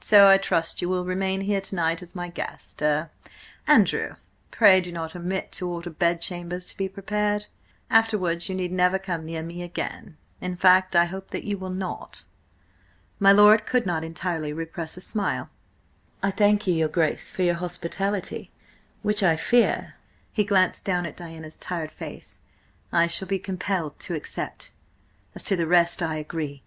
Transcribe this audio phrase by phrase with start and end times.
[0.00, 3.10] So I trust you will remain here to night as my guest–er,
[3.66, 4.14] Andrew,
[4.50, 7.44] pray do not omit to order bed chambers to be prepared—
[7.90, 12.24] Afterwards you need never come near me again–in fact, I hope that you will not."
[13.18, 15.50] My lord could not entirely repress a smile.
[16.22, 18.50] "I thank your Grace for your hospitality,
[19.02, 19.96] which I fear,"
[20.32, 22.38] he glanced down at Diana's tired face,
[22.92, 24.72] "I shall be compelled to accept.
[25.34, 26.62] As to the rest–I agree.